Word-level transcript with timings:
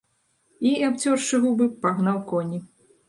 І, 0.69 0.71
абцёршы 0.87 1.41
губы, 1.43 1.67
пагнаў 1.85 2.17
коні. 2.33 2.59